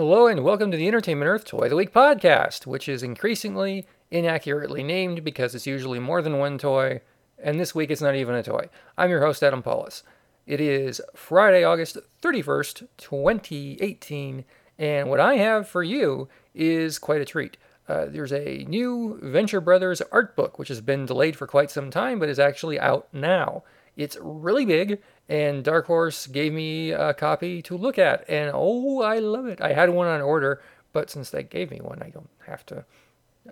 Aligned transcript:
Hello 0.00 0.26
and 0.26 0.42
welcome 0.42 0.70
to 0.70 0.78
the 0.78 0.88
Entertainment 0.88 1.28
Earth 1.28 1.44
Toy 1.44 1.64
of 1.64 1.68
the 1.68 1.76
Week 1.76 1.92
podcast, 1.92 2.64
which 2.64 2.88
is 2.88 3.02
increasingly 3.02 3.86
inaccurately 4.10 4.82
named 4.82 5.22
because 5.22 5.54
it's 5.54 5.66
usually 5.66 5.98
more 5.98 6.22
than 6.22 6.38
one 6.38 6.56
toy, 6.56 7.02
and 7.38 7.60
this 7.60 7.74
week 7.74 7.90
it's 7.90 8.00
not 8.00 8.14
even 8.14 8.34
a 8.34 8.42
toy. 8.42 8.70
I'm 8.96 9.10
your 9.10 9.20
host, 9.20 9.42
Adam 9.42 9.62
Pawlus. 9.62 10.02
It 10.46 10.58
is 10.58 11.02
Friday, 11.14 11.64
August 11.64 11.98
31st, 12.22 12.88
2018, 12.96 14.46
and 14.78 15.10
what 15.10 15.20
I 15.20 15.34
have 15.34 15.68
for 15.68 15.82
you 15.82 16.30
is 16.54 16.98
quite 16.98 17.20
a 17.20 17.26
treat. 17.26 17.58
Uh, 17.86 18.06
there's 18.06 18.32
a 18.32 18.64
new 18.64 19.18
Venture 19.22 19.60
Brothers 19.60 20.00
art 20.10 20.34
book, 20.34 20.58
which 20.58 20.68
has 20.68 20.80
been 20.80 21.04
delayed 21.04 21.36
for 21.36 21.46
quite 21.46 21.70
some 21.70 21.90
time, 21.90 22.18
but 22.18 22.30
is 22.30 22.38
actually 22.38 22.80
out 22.80 23.06
now. 23.12 23.64
It's 24.00 24.16
really 24.18 24.64
big, 24.64 25.02
and 25.28 25.62
Dark 25.62 25.86
Horse 25.86 26.26
gave 26.26 26.54
me 26.54 26.90
a 26.90 27.12
copy 27.12 27.60
to 27.62 27.76
look 27.76 27.98
at, 27.98 28.24
and 28.30 28.50
oh, 28.54 29.02
I 29.02 29.18
love 29.18 29.46
it. 29.46 29.60
I 29.60 29.74
had 29.74 29.90
one 29.90 30.06
on 30.06 30.22
order, 30.22 30.62
but 30.94 31.10
since 31.10 31.28
they 31.28 31.42
gave 31.42 31.70
me 31.70 31.80
one, 31.82 32.02
I 32.02 32.08
don't 32.08 32.30
have 32.46 32.64
to 32.66 32.86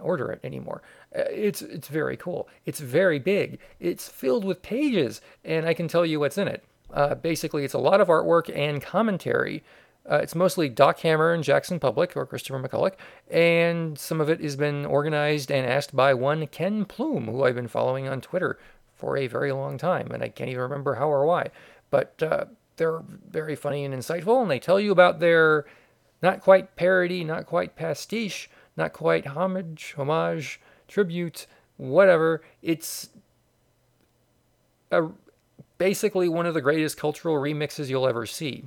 order 0.01 0.31
it 0.31 0.41
anymore. 0.43 0.81
Uh, 1.15 1.25
it's 1.31 1.61
it's 1.61 1.89
very 1.89 2.17
cool. 2.17 2.49
It's 2.65 2.81
very 2.81 3.19
big. 3.19 3.59
It's 3.79 4.09
filled 4.09 4.47
with 4.47 4.63
pages, 4.63 5.21
and 5.45 5.67
I 5.67 5.75
can 5.75 5.87
tell 5.87 6.07
you 6.07 6.19
what's 6.19 6.39
in 6.39 6.49
it. 6.49 6.65
Uh, 6.91 7.15
basically, 7.15 7.65
it's 7.65 7.75
a 7.75 7.79
lot 7.79 8.01
of 8.01 8.09
artwork 8.09 8.51
and 8.57 8.81
commentary. 8.81 9.63
Uh, 10.11 10.21
it's 10.23 10.35
mostly 10.35 10.71
Doc 10.71 11.01
Hammer 11.01 11.35
and 11.35 11.45
Jackson 11.45 11.79
Publick 11.79 12.17
or 12.17 12.25
Christopher 12.25 12.59
McCulloch, 12.59 12.95
and 13.31 13.99
some 13.99 14.23
of 14.23 14.31
it 14.31 14.41
has 14.41 14.57
been 14.57 14.87
organized 14.87 15.51
and 15.51 15.67
asked 15.67 15.95
by 15.95 16.15
one 16.15 16.47
Ken 16.47 16.87
Plume, 16.87 17.27
who 17.27 17.45
I've 17.45 17.55
been 17.55 17.69
following 17.69 18.09
on 18.09 18.23
Twitter 18.23 18.59
for 18.99 19.17
a 19.17 19.29
very 19.29 19.53
long 19.53 19.79
time, 19.79 20.11
and 20.11 20.23
I 20.23 20.29
can't 20.29 20.51
even 20.51 20.63
remember 20.63 20.97
how 20.97 21.09
or 21.09 21.25
why. 21.25 21.51
But 21.91 22.23
uh, 22.23 22.47
they're 22.77 23.01
very 23.31 23.57
funny 23.57 23.85
and 23.85 23.95
insightful, 23.95 24.43
and 24.43 24.51
they 24.51 24.59
tell 24.59 24.79
you 24.79 24.93
about 24.93 25.21
their 25.21 25.65
not 26.21 26.41
quite 26.41 26.77
parody, 26.77 27.25
not 27.25 27.47
quite 27.47 27.77
pastiche, 27.77 28.51
not 28.77 28.93
quite 28.93 29.29
homage, 29.29 29.95
homage, 29.97 30.61
tribute, 30.89 31.47
whatever. 31.77 32.43
It's 32.61 33.11
a, 34.91 35.09
basically 35.79 36.29
one 36.29 36.47
of 36.47 36.55
the 36.55 36.61
greatest 36.61 36.97
cultural 36.97 37.37
remixes 37.37 37.89
you'll 37.89 38.09
ever 38.09 38.27
see. 38.27 38.65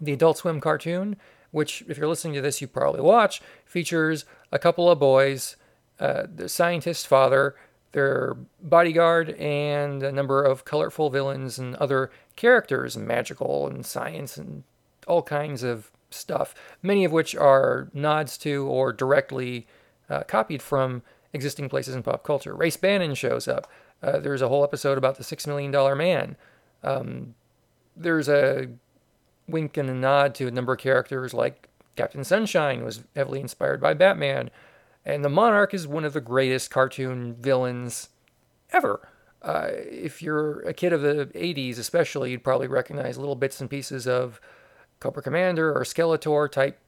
The 0.00 0.12
Adult 0.12 0.38
Swim 0.38 0.60
cartoon, 0.60 1.16
which, 1.50 1.82
if 1.88 1.96
you're 1.96 2.08
listening 2.08 2.34
to 2.34 2.42
this, 2.42 2.60
you 2.60 2.66
probably 2.66 3.00
watch, 3.00 3.40
features 3.64 4.24
a 4.52 4.58
couple 4.58 4.90
of 4.90 4.98
boys, 4.98 5.56
uh, 5.98 6.24
the 6.34 6.48
scientist's 6.48 7.06
father, 7.06 7.54
their 7.92 8.36
bodyguard, 8.62 9.30
and 9.30 10.02
a 10.02 10.12
number 10.12 10.42
of 10.42 10.64
colorful 10.64 11.10
villains 11.10 11.58
and 11.58 11.74
other 11.76 12.10
characters, 12.36 12.96
magical 12.96 13.66
and 13.66 13.84
science 13.84 14.36
and 14.36 14.62
all 15.06 15.22
kinds 15.22 15.62
of 15.62 15.90
stuff, 16.10 16.54
many 16.82 17.04
of 17.04 17.12
which 17.12 17.34
are 17.34 17.88
nods 17.92 18.36
to 18.38 18.66
or 18.66 18.92
directly 18.92 19.66
uh, 20.08 20.22
copied 20.22 20.62
from 20.62 21.02
existing 21.32 21.68
places 21.68 21.94
in 21.94 22.02
pop 22.02 22.24
culture. 22.24 22.54
Race 22.54 22.76
Bannon 22.76 23.14
shows 23.14 23.48
up. 23.48 23.70
Uh, 24.02 24.18
there's 24.18 24.42
a 24.42 24.48
whole 24.48 24.64
episode 24.64 24.98
about 24.98 25.16
the 25.16 25.24
Six 25.24 25.46
Million 25.46 25.70
Dollar 25.70 25.94
Man. 25.94 26.36
Um, 26.82 27.34
there's 27.96 28.28
a 28.28 28.68
wink 29.46 29.76
and 29.76 29.90
a 29.90 29.94
nod 29.94 30.34
to 30.36 30.46
a 30.46 30.50
number 30.50 30.72
of 30.72 30.78
characters 30.78 31.34
like 31.34 31.68
Captain 31.96 32.24
Sunshine 32.24 32.84
was 32.84 33.04
heavily 33.14 33.40
inspired 33.40 33.80
by 33.80 33.94
Batman. 33.94 34.50
And 35.04 35.24
the 35.24 35.28
Monarch 35.28 35.72
is 35.72 35.86
one 35.86 36.04
of 36.04 36.12
the 36.12 36.20
greatest 36.20 36.70
cartoon 36.70 37.34
villains 37.34 38.10
ever. 38.70 39.08
Uh, 39.42 39.68
if 39.72 40.22
you're 40.22 40.60
a 40.60 40.74
kid 40.74 40.92
of 40.92 41.00
the 41.00 41.26
80s, 41.34 41.78
especially, 41.78 42.30
you'd 42.30 42.44
probably 42.44 42.68
recognize 42.68 43.16
little 43.16 43.34
bits 43.34 43.60
and 43.60 43.70
pieces 43.70 44.06
of 44.06 44.40
Cobra 45.00 45.22
Commander 45.22 45.72
or 45.72 45.82
Skeletor 45.84 46.50
type 46.50 46.78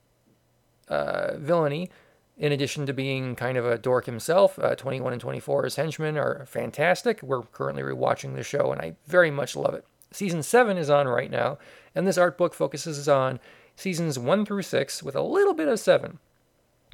uh, 0.88 1.38
villainy, 1.38 1.90
in 2.36 2.52
addition 2.52 2.84
to 2.86 2.92
being 2.92 3.34
kind 3.34 3.56
of 3.56 3.64
a 3.64 3.78
dork 3.78 4.04
himself. 4.04 4.58
Uh, 4.58 4.74
21 4.74 5.12
and 5.12 5.20
24 5.20 5.66
as 5.66 5.76
henchmen 5.76 6.18
are 6.18 6.44
fantastic. 6.46 7.22
We're 7.22 7.42
currently 7.42 7.82
rewatching 7.82 8.34
the 8.34 8.42
show, 8.42 8.72
and 8.72 8.80
I 8.80 8.96
very 9.06 9.30
much 9.30 9.56
love 9.56 9.74
it. 9.74 9.86
Season 10.10 10.42
7 10.42 10.76
is 10.76 10.90
on 10.90 11.08
right 11.08 11.30
now, 11.30 11.58
and 11.94 12.06
this 12.06 12.18
art 12.18 12.36
book 12.36 12.52
focuses 12.52 13.08
on 13.08 13.40
seasons 13.76 14.18
1 14.18 14.44
through 14.44 14.62
6 14.62 15.02
with 15.02 15.16
a 15.16 15.22
little 15.22 15.54
bit 15.54 15.68
of 15.68 15.80
7. 15.80 16.18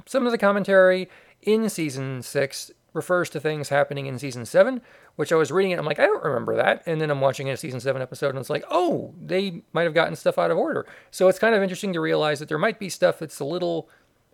Some 0.09 0.25
of 0.25 0.31
the 0.31 0.39
commentary 0.39 1.07
in 1.43 1.69
season 1.69 2.23
six 2.23 2.71
refers 2.93 3.29
to 3.29 3.39
things 3.39 3.69
happening 3.69 4.07
in 4.07 4.17
season 4.17 4.43
seven, 4.43 4.81
which 5.17 5.31
I 5.31 5.35
was 5.35 5.51
reading 5.51 5.69
it. 5.69 5.77
I'm 5.77 5.85
like, 5.85 5.99
I 5.99 6.07
don't 6.07 6.23
remember 6.23 6.55
that. 6.55 6.81
And 6.87 6.99
then 6.99 7.11
I'm 7.11 7.21
watching 7.21 7.47
a 7.47 7.55
season 7.55 7.79
seven 7.79 8.01
episode 8.01 8.29
and 8.29 8.39
it's 8.39 8.49
like, 8.49 8.63
oh, 8.71 9.13
they 9.23 9.61
might 9.71 9.83
have 9.83 9.93
gotten 9.93 10.15
stuff 10.15 10.39
out 10.39 10.49
of 10.49 10.57
order. 10.57 10.87
So 11.11 11.27
it's 11.27 11.37
kind 11.37 11.53
of 11.53 11.61
interesting 11.61 11.93
to 11.93 12.01
realize 12.01 12.39
that 12.39 12.49
there 12.49 12.57
might 12.57 12.79
be 12.79 12.89
stuff 12.89 13.19
that's 13.19 13.39
a 13.39 13.45
little 13.45 13.87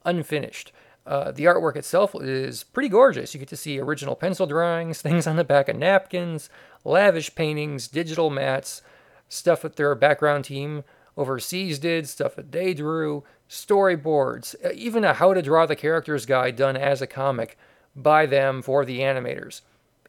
unfinished. 0.05 0.71
Uh, 1.05 1.31
the 1.31 1.43
artwork 1.43 1.75
itself 1.75 2.15
is 2.21 2.63
pretty 2.63 2.87
gorgeous. 2.87 3.33
You 3.33 3.41
get 3.41 3.49
to 3.49 3.57
see 3.57 3.77
original 3.77 4.15
pencil 4.15 4.47
drawings, 4.47 5.01
things 5.01 5.27
on 5.27 5.35
the 5.35 5.43
back 5.43 5.67
of 5.67 5.75
napkins, 5.75 6.49
lavish 6.85 7.35
paintings, 7.35 7.89
digital 7.89 8.31
mattes, 8.31 8.79
stuff 9.27 9.63
that 9.63 9.75
their 9.75 9.93
background 9.93 10.45
team 10.45 10.85
overseas 11.17 11.79
did, 11.79 12.07
stuff 12.07 12.35
that 12.35 12.51
they 12.51 12.73
drew, 12.73 13.23
storyboards, 13.49 14.55
uh, 14.65 14.71
even 14.73 15.03
a 15.03 15.13
how 15.13 15.33
to 15.33 15.41
draw 15.41 15.65
the 15.65 15.75
characters 15.75 16.25
guide 16.25 16.55
done 16.55 16.75
as 16.75 17.01
a 17.01 17.07
comic 17.07 17.57
by 17.95 18.25
them 18.25 18.61
for 18.61 18.85
the 18.85 18.99
animators. 18.99 19.61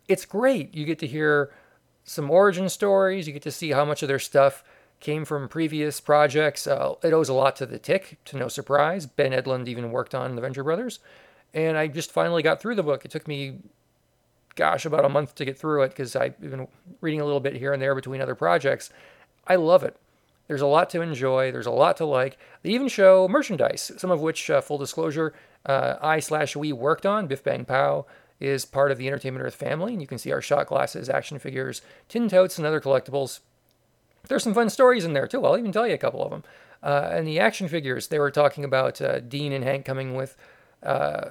It's 0.09 0.25
great. 0.25 0.75
You 0.75 0.84
get 0.84 0.99
to 1.00 1.06
hear 1.06 1.53
some 2.05 2.31
origin 2.31 2.69
stories, 2.69 3.27
you 3.27 3.33
get 3.33 3.43
to 3.43 3.50
see 3.50 3.71
how 3.71 3.84
much 3.84 4.03
of 4.03 4.09
their 4.09 4.19
stuff 4.19 4.62
came 5.00 5.25
from 5.25 5.49
previous 5.49 6.00
projects. 6.00 6.67
Uh, 6.67 6.94
it 7.03 7.12
owes 7.12 7.28
a 7.28 7.34
lot 7.34 7.56
to 7.56 7.67
the 7.67 7.78
Tick, 7.78 8.19
to 8.27 8.37
no 8.37 8.49
surprise. 8.49 9.06
Ben 9.06 9.33
Edlund 9.33 9.69
even 9.69 9.91
worked 9.91 10.15
on 10.15 10.34
the 10.34 10.41
Venture 10.41 10.65
Brothers. 10.65 11.00
And 11.53 11.77
I 11.77 11.88
just 11.88 12.12
finally 12.12 12.43
got 12.43 12.61
through 12.61 12.77
the 12.77 12.83
book. 12.83 13.05
It 13.05 13.11
took 13.11 13.28
me, 13.28 13.59
gosh, 14.55 14.87
about 14.87 15.05
a 15.05 15.09
month 15.09 15.34
to 15.37 15.44
get 15.44 15.59
through 15.59 15.83
it 15.83 15.88
because 15.88 16.17
I've 16.17 16.41
been 16.41 16.69
reading 17.00 17.21
a 17.21 17.25
little 17.25 17.41
bit 17.41 17.56
here 17.56 17.73
and 17.73 17.83
there 17.83 17.94
between 17.94 18.21
other 18.21 18.34
projects. 18.34 18.91
I 19.47 19.56
love 19.56 19.83
it. 19.83 19.97
There's 20.48 20.60
a 20.60 20.66
lot 20.66 20.90
to 20.90 21.00
enjoy. 21.00 21.50
There's 21.50 21.66
a 21.66 21.70
lot 21.70 21.96
to 21.98 22.04
like. 22.04 22.38
They 22.62 22.70
even 22.70 22.88
show 22.88 23.28
merchandise, 23.28 23.92
some 23.96 24.10
of 24.10 24.20
which, 24.20 24.48
uh, 24.48 24.60
full 24.60 24.78
disclosure, 24.78 25.34
uh, 25.64 25.96
I 26.00 26.20
slash 26.20 26.54
we 26.54 26.72
worked 26.72 27.04
on. 27.04 27.26
Biff 27.26 27.42
Bang 27.42 27.64
Pow 27.64 28.06
is 28.38 28.64
part 28.64 28.92
of 28.92 28.98
the 28.98 29.08
Entertainment 29.08 29.44
Earth 29.44 29.54
family, 29.54 29.92
and 29.92 30.00
you 30.00 30.06
can 30.06 30.18
see 30.18 30.32
our 30.32 30.42
shot 30.42 30.66
glasses, 30.66 31.08
action 31.08 31.38
figures, 31.38 31.82
tin 32.08 32.28
totes, 32.28 32.58
and 32.58 32.66
other 32.66 32.80
collectibles. 32.80 33.40
There's 34.28 34.44
some 34.44 34.54
fun 34.54 34.70
stories 34.70 35.04
in 35.04 35.12
there 35.12 35.26
too. 35.26 35.44
I'll 35.44 35.58
even 35.58 35.72
tell 35.72 35.86
you 35.86 35.94
a 35.94 35.98
couple 35.98 36.22
of 36.22 36.30
them. 36.30 36.44
Uh, 36.82 37.10
and 37.12 37.26
the 37.26 37.40
action 37.40 37.68
figures, 37.68 38.08
they 38.08 38.18
were 38.18 38.30
talking 38.30 38.64
about 38.64 39.00
uh, 39.00 39.20
Dean 39.20 39.52
and 39.52 39.64
Hank 39.64 39.84
coming 39.84 40.14
with 40.14 40.36
uh, 40.82 41.30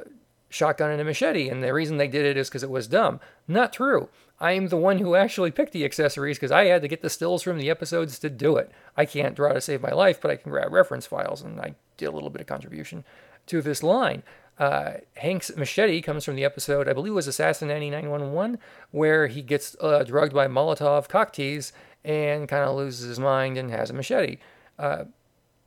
shotgun 0.56 0.92
and 0.92 1.02
a 1.02 1.04
machete, 1.04 1.50
and 1.50 1.64
the 1.64 1.74
reason 1.74 1.98
they 1.98 2.08
did 2.08 2.26
it 2.26 2.38
is 2.38 2.50
because 2.50 2.64
it 2.64 2.70
was 2.70 2.88
dumb. 2.88 3.20
Not 3.48 3.74
true. 3.74 4.10
I 4.40 4.54
am 4.54 4.68
the 4.68 4.78
one 4.78 5.00
who 5.00 5.16
actually 5.16 5.52
picked 5.52 5.74
the 5.74 5.86
accessories 5.86 6.38
because 6.38 6.52
I 6.52 6.66
had 6.66 6.82
to 6.82 6.88
get 6.88 7.02
the 7.02 7.10
stills 7.10 7.44
from 7.44 7.58
the 7.58 7.70
episodes 7.70 8.20
to 8.20 8.30
do 8.30 8.58
it. 8.58 8.72
I 8.98 9.06
can't 9.06 9.36
draw 9.36 9.54
to 9.54 9.62
save 9.62 9.82
my 9.82 9.92
life, 9.92 10.20
but 10.22 10.32
I 10.32 10.36
can 10.38 10.52
grab 10.52 10.72
reference 10.72 11.06
files, 11.06 11.42
and 11.42 11.60
I 11.60 11.76
did 11.98 12.08
a 12.08 12.12
little 12.12 12.30
bit 12.30 12.42
of 12.42 12.48
contribution 12.48 13.04
to 13.48 13.62
this 13.62 13.84
line. 13.84 14.24
Uh, 14.58 14.94
Hank's 15.16 15.56
machete 15.56 16.02
comes 16.02 16.24
from 16.24 16.36
the 16.36 16.46
episode, 16.46 16.88
I 16.88 16.94
believe 16.94 17.12
it 17.12 17.16
was 17.16 17.28
Assassinanny 17.28 17.92
911, 17.92 18.58
where 18.92 19.28
he 19.28 19.42
gets 19.42 19.76
uh, 19.82 20.04
drugged 20.04 20.34
by 20.34 20.48
Molotov 20.48 21.10
cocktease 21.10 21.74
and 22.06 22.48
kind 22.48 22.64
of 22.64 22.76
loses 22.76 23.10
his 23.10 23.20
mind 23.20 23.58
and 23.58 23.72
has 23.72 23.90
a 23.90 23.94
machete. 23.94 24.38
Uh, 24.80 25.06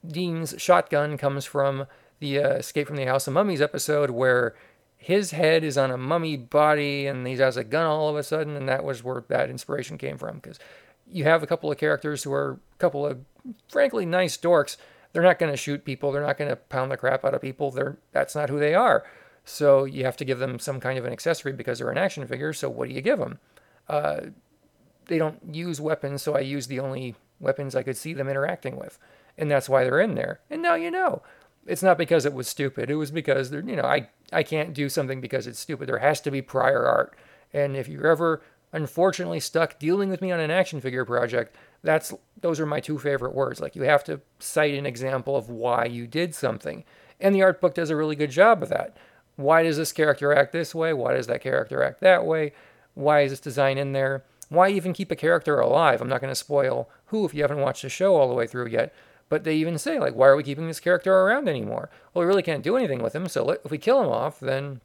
Dean's 0.07 0.55
shotgun 0.57 1.19
comes 1.19 1.45
from 1.45 1.87
the 2.21 2.39
uh, 2.39 2.49
Escape 2.55 2.87
from 2.87 2.97
the 2.97 3.05
House 3.05 3.27
of 3.27 3.35
Mummies 3.35 3.61
episode, 3.61 4.11
where 4.11 4.55
his 4.99 5.31
head 5.31 5.65
is 5.65 5.79
on 5.79 5.91
a 5.91 5.97
mummy 5.97 6.37
body 6.37 7.07
and 7.07 7.27
he 7.27 7.37
has 7.37 7.57
a 7.57 7.65
gun 7.65 7.87
all 7.87 8.09
of 8.09 8.17
a 8.17 8.23
sudden 8.23 8.57
and 8.57 8.69
that 8.69 8.85
was 8.85 9.03
where 9.03 9.25
that 9.29 9.49
inspiration 9.49 9.97
came 9.97 10.19
from 10.19 10.37
because 10.37 10.59
you 11.11 11.25
have 11.25 11.43
a 11.43 11.47
couple 11.47 11.71
of 11.71 11.79
characters 11.79 12.25
who 12.25 12.33
are 12.33 12.59
a 12.75 12.79
couple 12.79 13.07
of 13.07 13.19
frankly 13.69 14.05
nice 14.05 14.37
dorks. 14.37 14.77
They're 15.13 15.23
not 15.23 15.39
going 15.39 15.53
to 15.53 15.57
shoot 15.57 15.85
people. 15.85 16.13
They're 16.13 16.27
not 16.27 16.37
going 16.37 16.51
to 16.51 16.57
pound 16.57 16.91
the 16.91 16.99
crap 16.99 17.25
out 17.25 17.33
of 17.33 17.41
people. 17.41 17.71
They're 17.71 17.97
that's 18.13 18.35
not 18.35 18.51
who 18.51 18.59
they 18.59 18.75
are. 18.75 19.07
So 19.45 19.85
you 19.85 20.05
have 20.05 20.19
to 20.19 20.27
give 20.27 20.41
them 20.41 20.59
some 20.59 20.81
kind 20.81 20.99
of 20.99 21.07
an 21.07 21.13
accessory 21.13 21.53
because 21.53 21.79
they're 21.79 21.91
an 21.91 21.97
action 21.97 22.27
figure. 22.27 22.53
So 22.53 22.69
what 22.69 22.89
do 22.89 22.95
you 22.95 23.01
give 23.01 23.19
them 23.19 23.39
uh, 23.89 24.21
they 25.07 25.19
don't 25.19 25.55
use 25.55 25.81
weapons 25.81 26.23
so 26.23 26.35
i 26.35 26.41
use 26.41 26.67
the 26.67 26.81
only 26.81 27.15
weapons 27.41 27.75
i 27.75 27.83
could 27.83 27.97
see 27.97 28.13
them 28.13 28.29
interacting 28.29 28.77
with. 28.77 28.99
And 29.37 29.51
that's 29.51 29.69
why 29.69 29.85
they're 29.85 30.01
in 30.01 30.17
there. 30.17 30.41
And 30.51 30.61
now 30.61 30.75
you 30.75 30.91
know 30.91 31.23
it's 31.69 31.83
not 31.83 31.99
because 31.99 32.25
it 32.25 32.33
was 32.33 32.49
stupid. 32.49 32.91
It 32.91 32.97
was 32.97 33.11
because 33.11 33.51
there, 33.51 33.61
you 33.61 33.77
know 33.77 33.83
I 33.83 34.09
I 34.33 34.43
can't 34.43 34.75
do 34.75 34.89
something 34.89 35.21
because 35.21 35.47
it's 35.47 35.59
stupid. 35.59 35.89
There 35.89 35.99
has 35.99 36.21
to 36.23 36.31
be 36.31 36.43
prior 36.43 36.87
art. 36.87 37.17
And 37.53 37.77
if 37.77 37.89
you're 37.89 38.07
ever 38.07 38.43
unfortunately 38.73 39.41
stuck 39.41 39.79
dealing 39.79 40.11
with 40.11 40.21
me 40.21 40.31
on 40.33 40.41
an 40.41 40.51
action 40.51 40.81
figure 40.81 41.05
project, 41.05 41.57
that's 41.83 42.13
those 42.41 42.59
are 42.59 42.67
my 42.67 42.81
two 42.81 42.99
favorite 42.99 43.35
words. 43.35 43.61
Like 43.61 43.77
you 43.77 43.83
have 43.83 44.05
to 44.05 44.21
cite 44.39 44.75
an 44.75 44.87
example 44.87 45.37
of 45.37 45.49
why 45.49 45.85
you 45.85 46.07
did 46.07 46.35
something. 46.35 46.85
And 47.21 47.35
the 47.35 47.43
art 47.43 47.61
book 47.61 47.75
does 47.75 47.91
a 47.91 47.97
really 47.97 48.17
good 48.17 48.31
job 48.31 48.63
of 48.63 48.69
that. 48.71 48.97
Why 49.37 49.63
does 49.63 49.77
this 49.77 49.93
character 49.93 50.33
act 50.33 50.53
this 50.53 50.75
way? 50.75 50.93
Why 50.93 51.15
does 51.15 51.27
that 51.29 51.43
character 51.43 51.83
act 51.83 52.01
that 52.01 52.25
way? 52.25 52.53
Why 52.95 53.21
is 53.21 53.31
this 53.31 53.41
design 53.41 53.79
in 53.79 53.93
there? 53.93 54.25
Why 54.49 54.71
even 54.71 54.93
keep 54.93 55.11
a 55.11 55.17
character 55.17 55.61
alive? 55.61 56.01
I'm 56.01 56.09
not 56.09 56.21
going 56.21 56.31
to 56.31 56.35
spoil 56.35 56.89
who 57.07 57.25
if 57.25 57.35
you 57.35 57.43
haven't 57.43 57.61
watched 57.61 57.83
the 57.83 57.89
show 57.89 58.17
all 58.17 58.29
the 58.29 58.35
way 58.35 58.47
through 58.47 58.69
yet. 58.69 58.95
But 59.29 59.45
they 59.45 59.57
even 59.57 59.79
say, 59.79 59.99
like, 59.99 60.15
why 60.15 60.29
are 60.29 60.37
we 60.37 60.43
keeping 60.43 60.67
this 60.67 60.81
character 60.81 61.13
around 61.13 61.49
anymore? 61.49 61.91
Well, 62.13 62.23
we 62.23 62.27
really 62.27 62.43
can't 62.43 62.63
do 62.63 62.77
anything 62.77 63.03
with 63.03 63.15
him, 63.15 63.29
so 63.29 63.51
if 63.51 63.71
we 63.71 63.79
kill 63.79 64.03
him 64.03 64.09
off, 64.09 64.41
then 64.41 64.81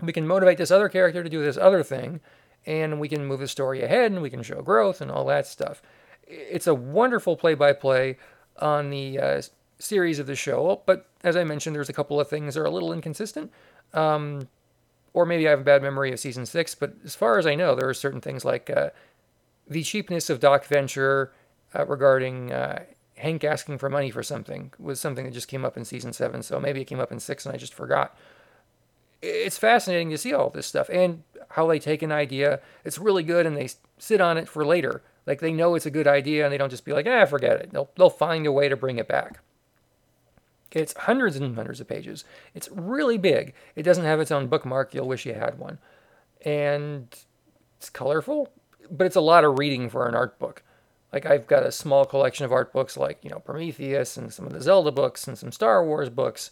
we 0.00 0.12
can 0.12 0.26
motivate 0.26 0.58
this 0.58 0.70
other 0.70 0.88
character 0.88 1.22
to 1.22 1.30
do 1.30 1.44
this 1.44 1.56
other 1.56 1.82
thing, 1.82 2.20
and 2.66 2.98
we 2.98 3.08
can 3.08 3.24
move 3.24 3.40
the 3.40 3.48
story 3.48 3.82
ahead, 3.82 4.10
and 4.10 4.22
we 4.22 4.30
can 4.30 4.42
show 4.42 4.62
growth 4.62 5.00
and 5.00 5.10
all 5.10 5.24
that 5.26 5.46
stuff. 5.46 5.80
It's 6.26 6.66
a 6.66 6.74
wonderful 6.74 7.36
play 7.36 7.54
by 7.54 7.72
play 7.72 8.16
on 8.58 8.90
the 8.90 9.18
uh, 9.18 9.42
series 9.78 10.18
of 10.18 10.26
the 10.26 10.34
show, 10.34 10.82
but 10.84 11.06
as 11.22 11.36
I 11.36 11.44
mentioned, 11.44 11.76
there's 11.76 11.88
a 11.88 11.92
couple 11.94 12.20
of 12.20 12.28
things 12.28 12.54
that 12.54 12.60
are 12.60 12.66
a 12.66 12.70
little 12.70 12.92
inconsistent. 12.92 13.52
Um, 13.94 14.48
or 15.14 15.24
maybe 15.24 15.46
I 15.46 15.50
have 15.50 15.60
a 15.60 15.64
bad 15.64 15.82
memory 15.82 16.12
of 16.12 16.20
season 16.20 16.46
six, 16.46 16.74
but 16.74 16.94
as 17.04 17.14
far 17.14 17.38
as 17.38 17.46
I 17.46 17.54
know, 17.54 17.74
there 17.74 17.88
are 17.88 17.94
certain 17.94 18.20
things 18.20 18.44
like 18.44 18.70
uh, 18.70 18.90
the 19.66 19.82
cheapness 19.82 20.30
of 20.30 20.40
Doc 20.40 20.64
Venture 20.64 21.32
uh, 21.74 21.86
regarding 21.86 22.52
uh, 22.52 22.84
Hank 23.18 23.44
asking 23.44 23.78
for 23.78 23.88
money 23.88 24.10
for 24.10 24.22
something 24.22 24.72
was 24.78 25.00
something 25.00 25.24
that 25.24 25.34
just 25.34 25.48
came 25.48 25.64
up 25.64 25.76
in 25.76 25.84
season 25.84 26.12
seven. 26.12 26.42
So 26.42 26.60
maybe 26.60 26.80
it 26.80 26.86
came 26.86 27.00
up 27.00 27.12
in 27.12 27.20
six 27.20 27.44
and 27.44 27.54
I 27.54 27.58
just 27.58 27.74
forgot. 27.74 28.16
It's 29.20 29.58
fascinating 29.58 30.10
to 30.10 30.18
see 30.18 30.32
all 30.32 30.50
this 30.50 30.66
stuff 30.66 30.88
and 30.88 31.24
how 31.50 31.66
they 31.66 31.78
take 31.78 32.02
an 32.02 32.12
idea. 32.12 32.60
It's 32.84 32.98
really 32.98 33.22
good 33.22 33.46
and 33.46 33.56
they 33.56 33.68
sit 33.98 34.20
on 34.20 34.38
it 34.38 34.48
for 34.48 34.64
later. 34.64 35.02
Like 35.26 35.40
they 35.40 35.52
know 35.52 35.74
it's 35.74 35.86
a 35.86 35.90
good 35.90 36.06
idea 36.06 36.44
and 36.44 36.52
they 36.52 36.58
don't 36.58 36.70
just 36.70 36.84
be 36.84 36.92
like, 36.92 37.06
ah, 37.06 37.26
forget 37.26 37.60
it. 37.60 37.70
They'll, 37.72 37.90
they'll 37.96 38.10
find 38.10 38.46
a 38.46 38.52
way 38.52 38.68
to 38.68 38.76
bring 38.76 38.98
it 38.98 39.08
back. 39.08 39.40
It's 40.70 40.94
hundreds 40.96 41.36
and 41.36 41.56
hundreds 41.56 41.80
of 41.80 41.88
pages. 41.88 42.24
It's 42.54 42.68
really 42.70 43.18
big. 43.18 43.54
It 43.74 43.82
doesn't 43.82 44.04
have 44.04 44.20
its 44.20 44.30
own 44.30 44.46
bookmark. 44.48 44.94
You'll 44.94 45.08
wish 45.08 45.26
you 45.26 45.34
had 45.34 45.58
one. 45.58 45.78
And 46.44 47.08
it's 47.78 47.90
colorful, 47.90 48.52
but 48.90 49.06
it's 49.06 49.16
a 49.16 49.20
lot 49.20 49.44
of 49.44 49.58
reading 49.58 49.88
for 49.88 50.06
an 50.06 50.14
art 50.14 50.38
book. 50.38 50.62
Like 51.12 51.26
I've 51.26 51.46
got 51.46 51.64
a 51.64 51.72
small 51.72 52.04
collection 52.04 52.44
of 52.44 52.52
art 52.52 52.72
books 52.72 52.96
like, 52.96 53.18
you 53.22 53.30
know, 53.30 53.38
Prometheus 53.38 54.16
and 54.16 54.32
some 54.32 54.46
of 54.46 54.52
the 54.52 54.60
Zelda 54.60 54.92
books 54.92 55.26
and 55.26 55.38
some 55.38 55.52
Star 55.52 55.84
Wars 55.84 56.10
books. 56.10 56.50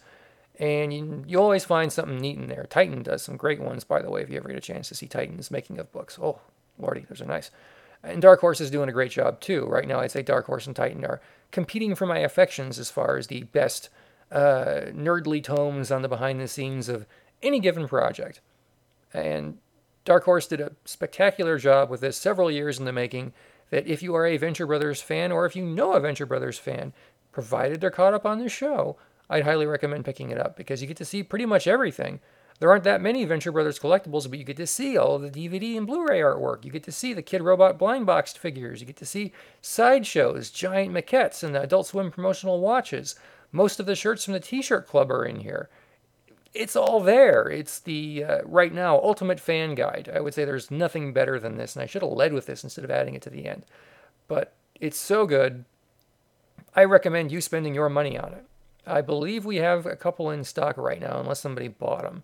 And 0.58 0.92
you, 0.92 1.24
you 1.26 1.38
always 1.38 1.64
find 1.64 1.92
something 1.92 2.18
neat 2.18 2.38
in 2.38 2.48
there. 2.48 2.66
Titan 2.68 3.02
does 3.02 3.22
some 3.22 3.36
great 3.36 3.60
ones, 3.60 3.84
by 3.84 4.00
the 4.00 4.10
way, 4.10 4.22
if 4.22 4.30
you 4.30 4.38
ever 4.38 4.48
get 4.48 4.56
a 4.56 4.62
chance 4.62 4.88
to 4.88 4.94
see 4.94 5.06
Titan's 5.06 5.50
making 5.50 5.78
of 5.78 5.92
books. 5.92 6.18
Oh, 6.20 6.40
lordy, 6.78 7.04
those 7.06 7.20
are 7.20 7.26
nice. 7.26 7.50
And 8.02 8.22
Dark 8.22 8.40
Horse 8.40 8.60
is 8.60 8.70
doing 8.70 8.88
a 8.88 8.92
great 8.92 9.10
job 9.10 9.40
too. 9.40 9.66
Right 9.66 9.86
now, 9.86 10.00
I'd 10.00 10.12
say 10.12 10.22
Dark 10.22 10.46
Horse 10.46 10.66
and 10.66 10.74
Titan 10.74 11.04
are 11.04 11.20
competing 11.50 11.94
for 11.94 12.06
my 12.06 12.18
affections 12.18 12.78
as 12.78 12.90
far 12.90 13.16
as 13.16 13.26
the 13.26 13.42
best 13.44 13.90
uh, 14.30 14.86
nerdly 14.92 15.42
tomes 15.42 15.90
on 15.90 16.02
the 16.02 16.08
behind 16.08 16.40
the 16.40 16.48
scenes 16.48 16.88
of 16.88 17.06
any 17.42 17.60
given 17.60 17.86
project. 17.86 18.40
And 19.12 19.58
Dark 20.04 20.24
Horse 20.24 20.46
did 20.46 20.60
a 20.60 20.72
spectacular 20.84 21.58
job 21.58 21.90
with 21.90 22.00
this 22.00 22.16
several 22.16 22.50
years 22.50 22.78
in 22.78 22.84
the 22.84 22.92
making 22.92 23.32
that 23.70 23.86
if 23.86 24.02
you 24.02 24.14
are 24.14 24.26
a 24.26 24.36
Venture 24.36 24.66
Brothers 24.66 25.02
fan 25.02 25.32
or 25.32 25.46
if 25.46 25.56
you 25.56 25.64
know 25.64 25.92
a 25.92 26.00
Venture 26.00 26.26
Brothers 26.26 26.58
fan, 26.58 26.92
provided 27.32 27.80
they're 27.80 27.90
caught 27.90 28.14
up 28.14 28.26
on 28.26 28.38
the 28.38 28.48
show, 28.48 28.96
I'd 29.28 29.44
highly 29.44 29.66
recommend 29.66 30.04
picking 30.04 30.30
it 30.30 30.38
up 30.38 30.56
because 30.56 30.80
you 30.80 30.88
get 30.88 30.96
to 30.98 31.04
see 31.04 31.22
pretty 31.22 31.46
much 31.46 31.66
everything. 31.66 32.20
There 32.58 32.70
aren't 32.70 32.84
that 32.84 33.02
many 33.02 33.24
Venture 33.24 33.52
Brothers 33.52 33.78
collectibles, 33.78 34.30
but 34.30 34.38
you 34.38 34.44
get 34.44 34.56
to 34.56 34.66
see 34.66 34.96
all 34.96 35.18
the 35.18 35.30
DVD 35.30 35.76
and 35.76 35.86
Blu 35.86 36.06
ray 36.06 36.20
artwork. 36.20 36.64
You 36.64 36.70
get 36.70 36.84
to 36.84 36.92
see 36.92 37.12
the 37.12 37.22
Kidrobot 37.22 37.76
blind 37.76 38.06
boxed 38.06 38.38
figures. 38.38 38.80
You 38.80 38.86
get 38.86 38.96
to 38.96 39.06
see 39.06 39.32
Sideshow's, 39.60 40.50
giant 40.50 40.94
maquettes, 40.94 41.42
and 41.42 41.54
the 41.54 41.60
Adult 41.60 41.88
Swim 41.88 42.10
promotional 42.10 42.60
watches. 42.60 43.16
Most 43.52 43.78
of 43.78 43.84
the 43.84 43.94
shirts 43.94 44.24
from 44.24 44.32
the 44.32 44.40
T 44.40 44.62
shirt 44.62 44.86
club 44.86 45.10
are 45.10 45.24
in 45.24 45.40
here. 45.40 45.68
It's 46.54 46.76
all 46.76 47.00
there. 47.00 47.48
It's 47.48 47.78
the, 47.80 48.24
uh, 48.24 48.38
right 48.44 48.72
now, 48.72 48.96
ultimate 48.96 49.40
fan 49.40 49.74
guide. 49.74 50.10
I 50.12 50.20
would 50.20 50.34
say 50.34 50.44
there's 50.44 50.70
nothing 50.70 51.12
better 51.12 51.38
than 51.38 51.56
this, 51.56 51.76
and 51.76 51.82
I 51.82 51.86
should 51.86 52.02
have 52.02 52.12
led 52.12 52.32
with 52.32 52.46
this 52.46 52.64
instead 52.64 52.84
of 52.84 52.90
adding 52.90 53.14
it 53.14 53.22
to 53.22 53.30
the 53.30 53.46
end. 53.46 53.64
But 54.28 54.54
it's 54.80 54.98
so 54.98 55.26
good. 55.26 55.64
I 56.74 56.84
recommend 56.84 57.32
you 57.32 57.40
spending 57.40 57.74
your 57.74 57.88
money 57.88 58.18
on 58.18 58.32
it. 58.32 58.44
I 58.86 59.00
believe 59.00 59.44
we 59.44 59.56
have 59.56 59.86
a 59.86 59.96
couple 59.96 60.30
in 60.30 60.44
stock 60.44 60.76
right 60.76 61.00
now, 61.00 61.18
unless 61.18 61.40
somebody 61.40 61.68
bought 61.68 62.02
them. 62.02 62.22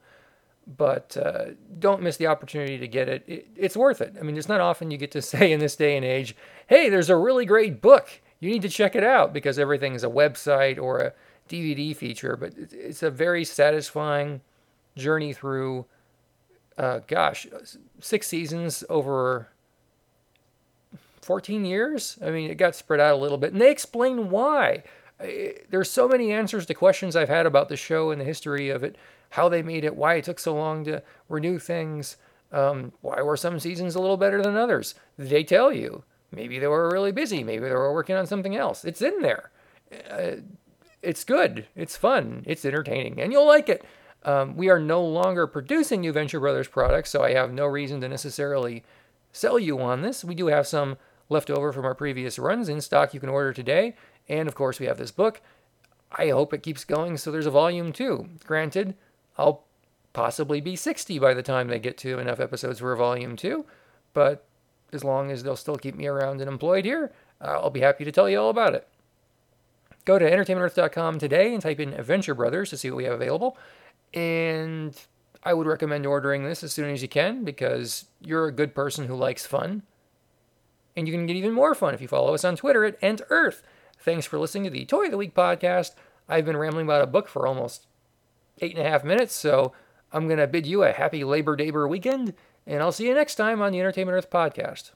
But 0.65 1.17
uh, 1.17 1.45
don't 1.79 2.03
miss 2.03 2.19
the 2.19 2.29
opportunity 2.29 2.79
to 2.79 2.87
get 2.87 3.09
it. 3.09 3.25
it. 3.27 3.49
It's 3.57 3.77
worth 3.77 4.01
it. 4.01 4.15
I 4.19 4.23
mean, 4.23 4.37
it's 4.37 4.49
not 4.49 4.61
often 4.61 4.91
you 4.91 4.99
get 4.99 5.11
to 5.13 5.23
say 5.23 5.51
in 5.51 5.59
this 5.59 5.75
day 5.75 5.97
and 5.97 6.05
age, 6.05 6.37
hey, 6.69 6.89
there's 6.89 7.11
a 7.11 7.17
really 7.17 7.45
great 7.45 7.81
book. 7.83 8.21
You 8.39 8.51
need 8.51 8.63
to 8.63 8.69
check 8.69 8.95
it 8.95 9.05
out 9.05 9.33
because 9.33 9.59
everything 9.59 9.95
is 9.95 10.05
a 10.05 10.09
website 10.09 10.81
or 10.81 10.99
a 10.99 11.13
DVD 11.49 11.95
feature. 11.95 12.37
But 12.37 12.55
it's 12.57 13.03
a 13.03 13.11
very 13.11 13.45
satisfying 13.45 14.41
journey 14.97 15.33
through, 15.33 15.87
uh, 16.79 17.01
gosh, 17.07 17.47
six 18.01 18.27
seasons 18.27 18.85
over 18.89 19.49
14 21.23 21.65
years. 21.65 22.19
I 22.25 22.31
mean, 22.31 22.51
it 22.51 22.57
got 22.57 22.75
spread 22.75 23.01
out 23.01 23.15
a 23.15 23.23
little 23.23 23.39
bit. 23.39 23.53
And 23.53 23.61
they 23.61 23.71
explain 23.71 24.31
why 24.31 24.83
there's 25.71 25.91
so 25.91 26.09
many 26.09 26.33
answers 26.33 26.67
to 26.67 26.75
questions 26.75 27.15
I've 27.17 27.29
had 27.29 27.47
about 27.47 27.69
the 27.69 27.77
show 27.77 28.11
and 28.11 28.21
the 28.21 28.25
history 28.25 28.71
of 28.71 28.83
it, 28.83 28.97
how 29.31 29.49
they 29.49 29.63
made 29.63 29.85
it, 29.85 29.97
why 29.97 30.15
it 30.15 30.25
took 30.25 30.39
so 30.39 30.55
long 30.55 30.85
to 30.85 31.03
renew 31.29 31.59
things, 31.59 32.17
um, 32.51 32.93
why 33.01 33.23
were 33.23 33.37
some 33.37 33.59
seasons 33.59 33.95
a 33.95 34.01
little 34.01 34.17
better 34.17 34.43
than 34.43 34.57
others. 34.57 34.95
They 35.17 35.45
tell 35.45 35.73
you. 35.73 36.05
Maybe 36.35 36.59
they 36.59 36.67
were 36.67 36.91
really 36.91 37.13
busy. 37.13 37.45
Maybe 37.45 37.65
they 37.65 37.75
were 37.75 37.93
working 37.93 38.17
on 38.17 38.27
something 38.27 38.57
else. 38.57 38.85
It's 38.85 39.03
in 39.03 39.21
there. 39.21 39.51
Uh, 40.11 40.41
it's 41.03 41.25
good. 41.25 41.67
It's 41.75 41.97
fun. 41.97 42.45
It's 42.47 42.65
entertaining, 42.65 43.21
and 43.21 43.33
you'll 43.33 43.47
like 43.47 43.69
it. 43.69 43.85
Um, 44.25 44.57
we 44.57 44.71
are 44.71 44.79
no 44.79 45.05
longer 45.05 45.47
producing 45.47 46.01
New 46.01 46.13
Venture 46.13 46.41
Brothers 46.41 46.69
products, 46.69 47.11
so 47.11 47.23
I 47.23 47.33
have 47.33 47.53
no 47.53 47.67
reason 47.67 48.01
to 48.01 48.09
necessarily 48.09 48.85
sell 49.33 49.59
you 49.59 49.81
on 49.81 50.03
this. 50.03 50.25
We 50.25 50.35
do 50.35 50.47
have 50.47 50.67
some 50.67 50.97
left 51.29 51.51
over 51.51 51.73
from 51.73 51.85
our 51.85 51.95
previous 51.95 52.39
runs 52.39 52.69
in 52.69 52.81
stock 52.81 53.13
you 53.13 53.21
can 53.21 53.29
order 53.29 53.53
today. 53.53 53.97
And 54.29 54.47
of 54.47 54.55
course, 54.55 54.79
we 54.79 54.87
have 54.87 54.99
this 54.99 55.11
book. 55.11 55.41
I 56.13 56.29
hope 56.29 56.53
it 56.53 56.63
keeps 56.63 56.85
going 56.85 57.17
so 57.17 57.31
there's 57.31 57.47
a 57.47 57.51
volume 57.51 57.93
two. 57.93 58.29
Granted, 58.45 58.95
I'll 59.37 59.65
possibly 60.13 60.61
be 60.61 60.77
60 60.77 61.19
by 61.19 61.35
the 61.35 61.43
time 61.43 61.69
they 61.69 61.79
get 61.79 61.97
to 61.99 62.19
enough 62.19 62.39
episodes 62.39 62.81
for 62.81 62.93
a 62.93 62.97
volume 62.97 63.35
two, 63.35 63.65
but 64.13 64.45
as 64.93 65.03
long 65.03 65.31
as 65.31 65.43
they'll 65.43 65.57
still 65.57 65.77
keep 65.77 65.95
me 65.95 66.07
around 66.07 66.41
and 66.41 66.51
employed 66.51 66.85
here, 66.85 67.13
I'll 67.41 67.71
be 67.71 67.81
happy 67.81 68.05
to 68.05 68.13
tell 68.13 68.29
you 68.29 68.39
all 68.39 68.51
about 68.51 68.75
it. 68.75 68.87
Go 70.05 70.19
to 70.19 70.31
entertainmentearth.com 70.31 71.19
today 71.19 71.53
and 71.53 71.63
type 71.63 71.79
in 71.81 71.93
Adventure 71.95 72.35
Brothers 72.35 72.71
to 72.71 72.77
see 72.77 72.91
what 72.91 72.97
we 72.97 73.05
have 73.05 73.15
available. 73.15 73.57
And 74.13 74.99
I 75.45 75.55
would 75.55 75.67
recommend 75.67 76.07
ordering 76.07 76.45
this 76.45 76.63
as 76.63 76.73
soon 76.73 76.91
as 76.91 77.03
you 77.03 77.09
can 77.09 77.45
because 77.45 78.07
you're 78.21 78.47
a 78.47 78.53
good 78.53 78.75
person 78.75 79.07
who 79.07 79.15
likes 79.15 79.47
fun. 79.47 79.83
And 80.97 81.07
you 81.07 81.15
can 81.15 81.27
get 81.27 81.37
even 81.37 81.53
more 81.53 81.75
fun 81.75 81.95
if 81.95 82.01
you 82.01 82.09
follow 82.09 82.35
us 82.35 82.45
on 82.45 82.57
Twitter 82.57 82.85
at 82.85 83.01
EntEarth. 83.01 83.63
Thanks 83.99 84.27
for 84.27 84.39
listening 84.39 84.65
to 84.65 84.71
the 84.71 84.85
Toy 84.85 85.07
of 85.07 85.11
the 85.11 85.17
Week 85.17 85.35
podcast. 85.35 85.93
I've 86.29 86.45
been 86.45 86.57
rambling 86.57 86.87
about 86.87 87.03
a 87.03 87.07
book 87.07 87.29
for 87.29 87.47
almost 87.47 87.87
eight 88.61 88.77
and 88.77 88.87
a 88.87 88.89
half 88.89 89.05
minutes, 89.05 89.35
so 89.35 89.73
I'm 90.13 90.27
going 90.27 90.39
to 90.39 90.47
bid 90.47 90.67
you 90.67 90.83
a 90.83 90.93
happy 90.93 91.25
Labor 91.25 91.57
Day 91.57 91.71
weekend, 91.71 92.35
and 92.67 92.83
I'll 92.83 92.93
see 92.93 93.07
you 93.07 93.15
next 93.15 93.37
time 93.37 93.63
on 93.63 93.73
the 93.73 93.81
Entertainment 93.81 94.17
Earth 94.17 94.31
podcast. 94.31 94.91